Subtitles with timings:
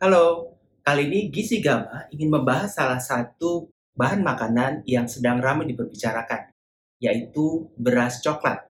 [0.00, 6.56] Halo, kali ini Gizi Gama ingin membahas salah satu bahan makanan yang sedang ramai diperbicarakan,
[7.04, 8.64] yaitu beras coklat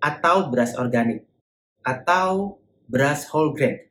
[0.00, 1.28] atau beras organik
[1.84, 2.56] atau
[2.88, 3.84] beras whole grain.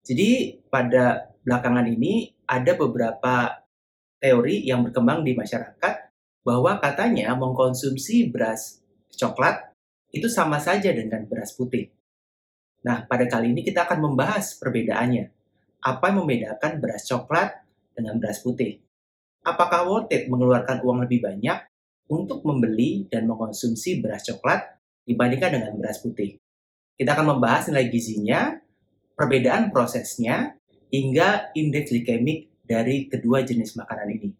[0.00, 3.60] Jadi pada belakangan ini ada beberapa
[4.24, 5.94] teori yang berkembang di masyarakat
[6.40, 8.80] bahwa katanya mengkonsumsi beras
[9.20, 9.76] coklat
[10.16, 11.92] itu sama saja dengan beras putih.
[12.88, 15.39] Nah, pada kali ini kita akan membahas perbedaannya
[15.80, 17.64] apa yang membedakan beras coklat
[17.96, 18.80] dengan beras putih?
[19.40, 21.58] Apakah worth it mengeluarkan uang lebih banyak
[22.12, 24.76] untuk membeli dan mengkonsumsi beras coklat
[25.08, 26.36] dibandingkan dengan beras putih?
[27.00, 28.60] Kita akan membahas nilai gizinya,
[29.16, 30.60] perbedaan prosesnya,
[30.92, 34.30] hingga indeks glikemik dari kedua jenis makanan ini.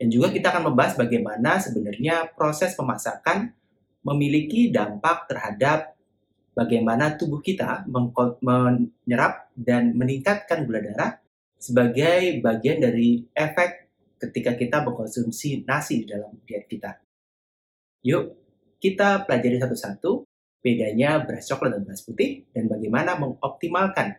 [0.00, 3.52] Dan juga kita akan membahas bagaimana sebenarnya proses pemasakan
[4.00, 5.92] memiliki dampak terhadap
[6.54, 7.86] bagaimana tubuh kita
[8.42, 11.20] menyerap dan meningkatkan gula darah
[11.60, 17.00] sebagai bagian dari efek ketika kita mengkonsumsi nasi dalam diet kita.
[18.04, 18.36] Yuk,
[18.80, 20.24] kita pelajari satu-satu
[20.60, 24.16] bedanya beras coklat dan beras putih dan bagaimana mengoptimalkan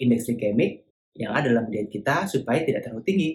[0.00, 0.84] indeks glikemik
[1.16, 3.30] yang ada dalam diet kita supaya tidak terlalu tinggi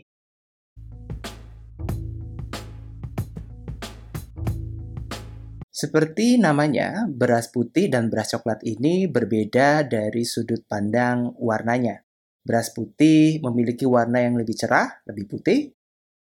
[5.78, 12.02] Seperti namanya, beras putih dan beras coklat ini berbeda dari sudut pandang warnanya.
[12.42, 15.69] Beras putih memiliki warna yang lebih cerah, lebih putih,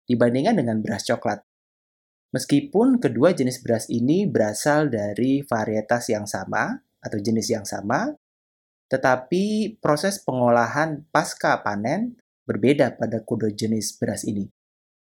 [0.06, 1.42] dibandingkan dengan beras coklat.
[2.30, 8.06] Meskipun kedua jenis beras ini berasal dari varietas yang sama atau jenis yang sama,
[8.86, 14.46] tetapi proses pengolahan pasca panen berbeda pada kedua jenis beras ini.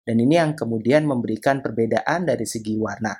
[0.05, 3.17] Dan ini yang kemudian memberikan perbedaan dari segi warna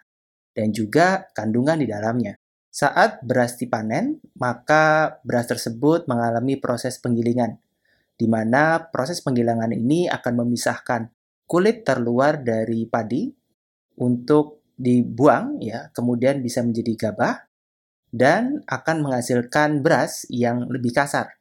[0.58, 2.34] dan juga kandungan di dalamnya.
[2.74, 7.62] Saat beras dipanen, maka beras tersebut mengalami proses penggilingan,
[8.18, 11.14] di mana proses penggilingan ini akan memisahkan
[11.46, 13.30] kulit terluar dari padi
[14.02, 17.46] untuk dibuang, ya, kemudian bisa menjadi gabah
[18.10, 21.38] dan akan menghasilkan beras yang lebih kasar.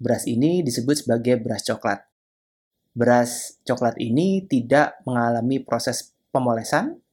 [0.00, 2.04] Beras ini disebut sebagai beras coklat.
[2.92, 7.03] Beras coklat ini tidak mengalami proses pemolesan,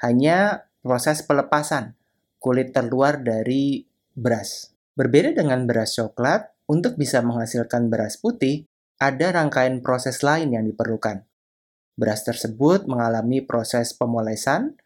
[0.00, 2.00] hanya proses pelepasan
[2.40, 3.84] kulit terluar dari
[4.16, 4.72] beras.
[4.96, 8.64] Berbeda dengan beras coklat, untuk bisa menghasilkan beras putih,
[8.96, 11.22] ada rangkaian proses lain yang diperlukan.
[11.94, 14.78] Beras tersebut mengalami proses pemolesan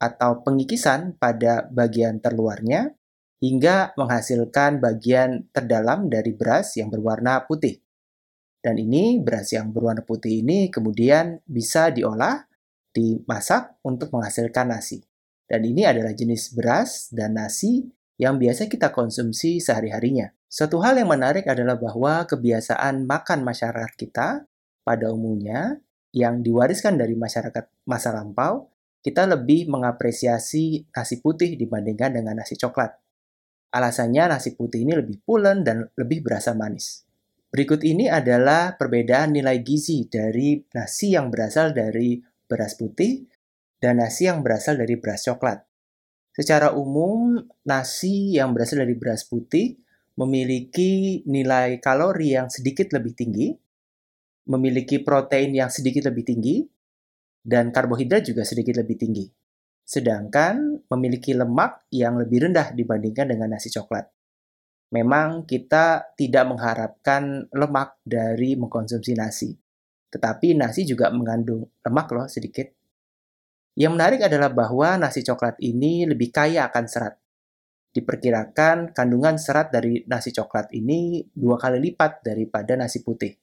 [0.00, 2.96] atau pengikisan pada bagian terluarnya
[3.42, 7.84] hingga menghasilkan bagian terdalam dari beras yang berwarna putih.
[8.64, 12.48] Dan ini beras yang berwarna putih ini kemudian bisa diolah
[12.94, 15.02] dimasak untuk menghasilkan nasi.
[15.44, 17.84] Dan ini adalah jenis beras dan nasi
[18.16, 20.30] yang biasa kita konsumsi sehari-harinya.
[20.46, 24.46] Satu hal yang menarik adalah bahwa kebiasaan makan masyarakat kita
[24.86, 25.82] pada umumnya
[26.14, 28.70] yang diwariskan dari masyarakat masa lampau,
[29.02, 32.94] kita lebih mengapresiasi nasi putih dibandingkan dengan nasi coklat.
[33.74, 37.02] Alasannya nasi putih ini lebih pulen dan lebih berasa manis.
[37.50, 43.28] Berikut ini adalah perbedaan nilai gizi dari nasi yang berasal dari beras putih,
[43.78, 45.64] dan nasi yang berasal dari beras coklat.
[46.34, 49.78] Secara umum, nasi yang berasal dari beras putih
[50.18, 53.54] memiliki nilai kalori yang sedikit lebih tinggi,
[54.50, 56.56] memiliki protein yang sedikit lebih tinggi,
[57.44, 59.26] dan karbohidrat juga sedikit lebih tinggi.
[59.84, 64.08] Sedangkan memiliki lemak yang lebih rendah dibandingkan dengan nasi coklat.
[64.96, 69.50] Memang kita tidak mengharapkan lemak dari mengkonsumsi nasi.
[70.14, 72.70] Tetapi nasi juga mengandung lemak loh sedikit.
[73.74, 77.14] Yang menarik adalah bahwa nasi coklat ini lebih kaya akan serat.
[77.90, 83.34] Diperkirakan kandungan serat dari nasi coklat ini dua kali lipat daripada nasi putih.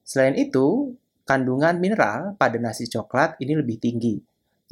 [0.00, 0.96] Selain itu,
[1.28, 4.16] kandungan mineral pada nasi coklat ini lebih tinggi.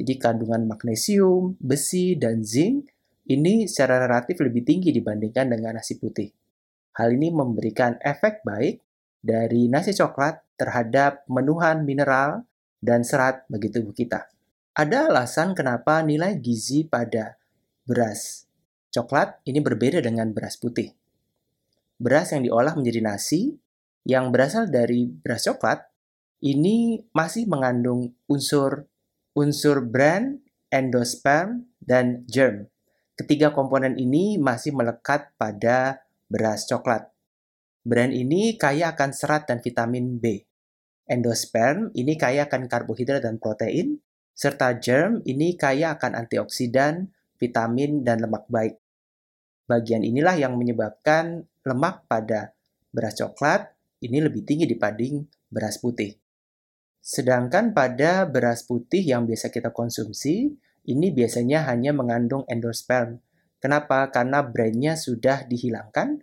[0.01, 2.89] Jadi kandungan magnesium, besi, dan zinc
[3.29, 6.33] ini secara relatif lebih tinggi dibandingkan dengan nasi putih.
[6.97, 8.81] Hal ini memberikan efek baik
[9.21, 12.45] dari nasi coklat terhadap pemenuhan mineral
[12.81, 14.27] dan serat bagi tubuh kita.
[14.73, 17.37] Ada alasan kenapa nilai gizi pada
[17.85, 18.49] beras
[18.91, 20.91] coklat ini berbeda dengan beras putih.
[22.01, 23.55] Beras yang diolah menjadi nasi
[24.03, 25.85] yang berasal dari beras coklat
[26.41, 28.89] ini masih mengandung unsur
[29.37, 32.67] unsur bran, endosperm, dan germ.
[33.15, 37.10] Ketiga komponen ini masih melekat pada beras coklat.
[37.81, 40.45] Bran ini kaya akan serat dan vitamin B.
[41.09, 43.97] Endosperm ini kaya akan karbohidrat dan protein,
[44.37, 47.09] serta germ ini kaya akan antioksidan,
[47.41, 48.77] vitamin, dan lemak baik.
[49.65, 52.53] Bagian inilah yang menyebabkan lemak pada
[52.93, 53.73] beras coklat
[54.05, 56.21] ini lebih tinggi dibanding beras putih.
[57.01, 60.53] Sedangkan pada beras putih yang biasa kita konsumsi,
[60.85, 63.21] ini biasanya hanya mengandung endosperm.
[63.57, 64.09] Kenapa?
[64.13, 66.21] Karena brandnya sudah dihilangkan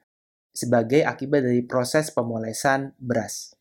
[0.53, 3.55] sebagai akibat dari proses pemolesan beras.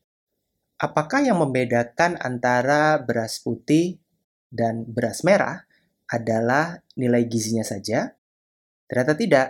[0.78, 3.98] Apakah yang membedakan antara beras putih
[4.46, 5.66] dan beras merah
[6.06, 8.14] adalah nilai gizinya saja?
[8.86, 9.48] Ternyata tidak.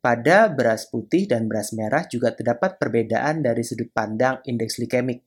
[0.00, 5.20] Pada beras putih dan beras merah juga terdapat perbedaan dari sudut pandang indeks glikemik.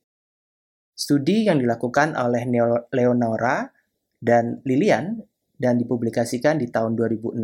[0.97, 2.41] Studi yang dilakukan oleh
[2.89, 3.69] Leonora
[4.17, 5.21] dan Lilian
[5.53, 7.37] dan dipublikasikan di tahun 2006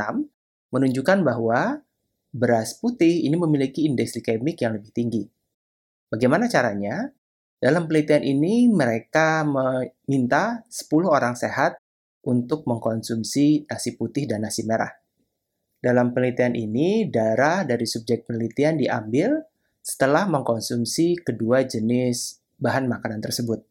[0.74, 1.86] menunjukkan bahwa
[2.30, 5.24] beras putih ini memiliki indeks glikemik yang lebih tinggi.
[6.10, 7.10] Bagaimana caranya?
[7.60, 11.76] Dalam penelitian ini mereka meminta 10 orang sehat
[12.24, 14.90] untuk mengkonsumsi nasi putih dan nasi merah.
[15.80, 19.44] Dalam penelitian ini, darah dari subjek penelitian diambil
[19.80, 23.64] setelah mengkonsumsi kedua jenis bahan makanan tersebut.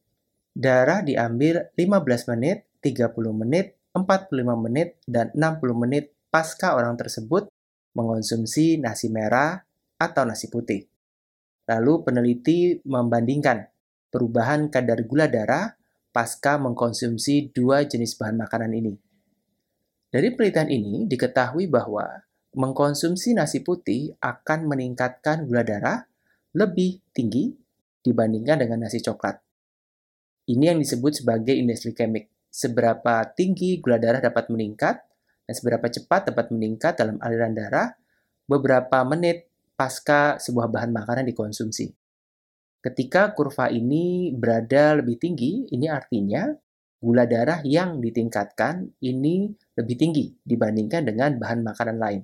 [0.57, 7.49] Darah diambil 15 menit, 30 menit, 45 menit, dan 60 menit pasca orang tersebut
[7.99, 9.59] mengonsumsi nasi merah
[9.99, 10.87] atau nasi putih.
[11.67, 13.67] Lalu peneliti membandingkan
[14.15, 15.75] perubahan kadar gula darah
[16.15, 18.95] pasca mengkonsumsi dua jenis bahan makanan ini.
[20.09, 22.07] Dari penelitian ini diketahui bahwa
[22.57, 26.09] mengkonsumsi nasi putih akan meningkatkan gula darah
[26.57, 27.53] lebih tinggi
[28.01, 29.37] dibandingkan dengan nasi coklat.
[30.49, 32.33] Ini yang disebut sebagai indeks glikemik.
[32.49, 35.05] Seberapa tinggi gula darah dapat meningkat
[35.49, 37.97] dan seberapa cepat dapat meningkat dalam aliran darah
[38.45, 39.49] beberapa menit
[39.81, 41.89] pasca sebuah bahan makanan dikonsumsi.
[42.85, 46.53] Ketika kurva ini berada lebih tinggi, ini artinya
[47.01, 49.49] gula darah yang ditingkatkan ini
[49.79, 52.23] lebih tinggi dibandingkan dengan bahan makanan lain.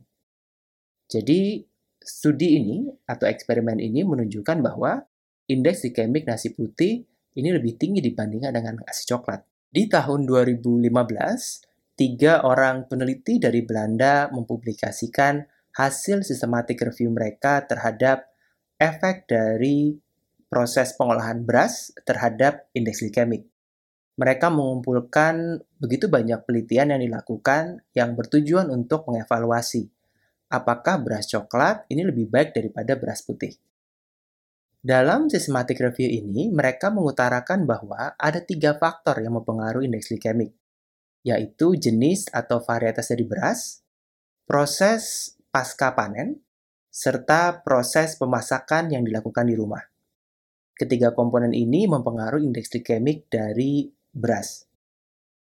[1.09, 1.65] Jadi,
[1.97, 5.01] studi ini atau eksperimen ini menunjukkan bahwa
[5.49, 9.43] indeks glikemik nasi putih ini lebih tinggi dibandingkan dengan nasi coklat.
[9.75, 10.87] Di tahun 2015,
[11.95, 15.43] tiga orang peneliti dari Belanda mempublikasikan
[15.75, 18.31] hasil sistematik review mereka terhadap
[18.79, 19.95] efek dari
[20.47, 23.47] proses pengolahan beras terhadap indeks glikemik
[24.15, 29.91] mereka mengumpulkan begitu banyak penelitian yang dilakukan yang bertujuan untuk mengevaluasi
[30.55, 33.59] apakah beras coklat ini lebih baik daripada beras putih.
[34.85, 40.53] Dalam systematic review ini, mereka mengutarakan bahwa ada tiga faktor yang mempengaruhi indeks glikemik,
[41.25, 43.81] yaitu jenis atau varietas dari beras,
[44.45, 46.45] proses pasca panen,
[46.93, 49.83] serta proses pemasakan yang dilakukan di rumah.
[50.77, 54.69] Ketiga komponen ini mempengaruhi indeks glikemik dari beras.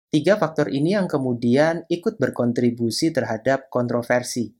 [0.09, 4.55] Tiga faktor ini yang kemudian ikut berkontribusi terhadap kontroversi.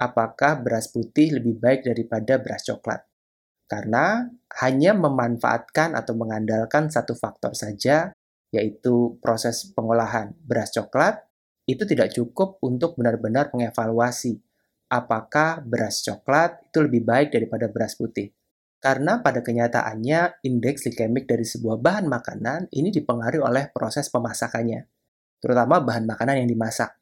[0.00, 3.04] Apakah beras putih lebih baik daripada beras coklat?
[3.68, 4.24] Karena
[4.64, 8.16] hanya memanfaatkan atau mengandalkan satu faktor saja,
[8.54, 11.26] yaitu proses pengolahan beras coklat,
[11.66, 14.38] itu tidak cukup untuk benar-benar mengevaluasi
[14.94, 18.30] apakah beras coklat itu lebih baik daripada beras putih.
[18.78, 24.84] Karena pada kenyataannya indeks glikemik dari sebuah bahan makanan ini dipengaruhi oleh proses pemasakannya,
[25.40, 26.92] terutama bahan makanan yang dimasak.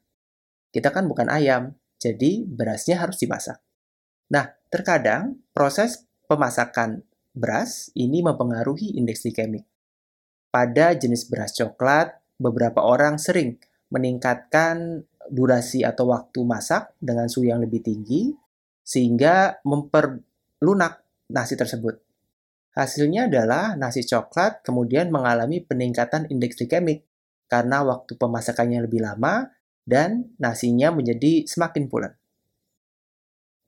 [0.71, 3.59] Kita kan bukan ayam, jadi berasnya harus dimasak.
[4.31, 7.03] Nah, terkadang proses pemasakan
[7.35, 9.67] beras ini mempengaruhi indeks glikemik.
[10.53, 13.57] Pada jenis beras coklat, beberapa orang sering
[13.89, 15.01] meningkatkan
[15.33, 18.29] durasi atau waktu masak dengan suhu yang lebih tinggi
[18.85, 21.01] sehingga memperlunak
[21.33, 21.97] nasi tersebut.
[22.77, 27.05] Hasilnya adalah nasi coklat kemudian mengalami peningkatan indeks glikemik
[27.49, 29.49] karena waktu pemasakannya lebih lama
[29.85, 32.13] dan nasinya menjadi semakin pulen.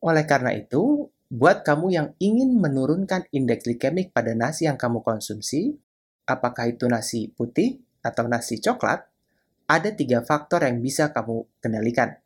[0.05, 5.77] Oleh karena itu, buat kamu yang ingin menurunkan indeks glikemik pada nasi yang kamu konsumsi,
[6.25, 9.05] apakah itu nasi putih atau nasi coklat,
[9.65, 12.17] ada tiga faktor yang bisa kamu kendalikan.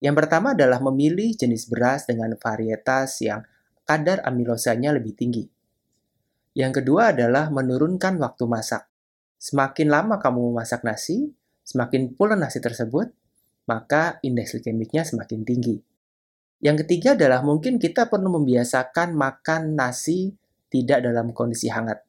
[0.00, 3.40] Yang pertama adalah memilih jenis beras dengan varietas yang
[3.88, 5.44] kadar amilosanya lebih tinggi.
[6.52, 8.88] Yang kedua adalah menurunkan waktu masak.
[9.36, 11.32] Semakin lama kamu memasak nasi,
[11.64, 13.12] semakin pulen nasi tersebut,
[13.68, 15.76] maka indeks glikemiknya semakin tinggi.
[16.64, 20.32] Yang ketiga adalah mungkin kita perlu membiasakan makan nasi
[20.72, 22.00] tidak dalam kondisi hangat.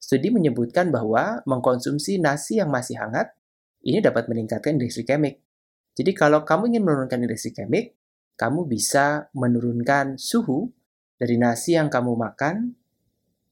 [0.00, 3.36] Studi menyebutkan bahwa mengkonsumsi nasi yang masih hangat
[3.84, 5.44] ini dapat meningkatkan indeks glikemik.
[5.92, 7.92] Jadi kalau kamu ingin menurunkan indeks glikemik,
[8.40, 10.72] kamu bisa menurunkan suhu
[11.20, 12.72] dari nasi yang kamu makan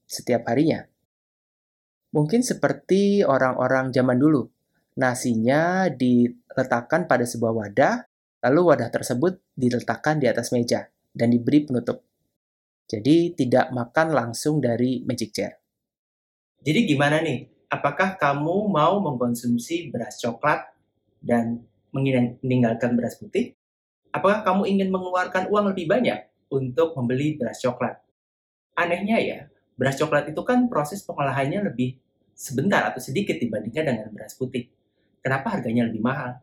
[0.09, 0.81] setiap harinya.
[2.09, 4.49] Mungkin seperti orang-orang zaman dulu,
[4.97, 7.95] nasinya diletakkan pada sebuah wadah,
[8.49, 12.01] lalu wadah tersebut diletakkan di atas meja dan diberi penutup.
[12.89, 15.53] Jadi tidak makan langsung dari magic jar.
[16.59, 17.47] Jadi gimana nih?
[17.69, 20.73] Apakah kamu mau mengkonsumsi beras coklat
[21.23, 21.63] dan
[21.93, 23.55] meninggalkan beras putih?
[24.09, 28.01] Apakah kamu ingin mengeluarkan uang lebih banyak untuk membeli beras coklat?
[28.73, 29.39] Anehnya ya,
[29.77, 31.95] beras coklat itu kan proses pengolahannya lebih
[32.33, 34.67] sebentar atau sedikit dibandingkan dengan beras putih.
[35.23, 36.41] Kenapa harganya lebih mahal?